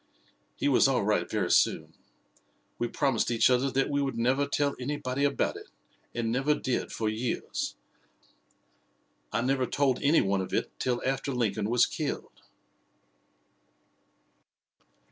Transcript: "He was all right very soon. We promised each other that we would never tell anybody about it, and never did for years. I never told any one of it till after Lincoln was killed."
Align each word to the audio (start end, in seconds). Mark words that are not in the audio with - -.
"He 0.55 0.67
was 0.67 0.87
all 0.87 1.03
right 1.03 1.29
very 1.29 1.51
soon. 1.51 1.93
We 2.79 2.87
promised 2.87 3.29
each 3.29 3.51
other 3.51 3.69
that 3.69 3.87
we 3.87 4.01
would 4.01 4.17
never 4.17 4.47
tell 4.47 4.75
anybody 4.79 5.23
about 5.23 5.57
it, 5.57 5.67
and 6.15 6.31
never 6.31 6.55
did 6.55 6.91
for 6.91 7.07
years. 7.07 7.75
I 9.31 9.41
never 9.41 9.67
told 9.67 10.01
any 10.01 10.21
one 10.21 10.41
of 10.41 10.55
it 10.55 10.71
till 10.79 11.03
after 11.05 11.31
Lincoln 11.31 11.69
was 11.69 11.85
killed." 11.85 12.41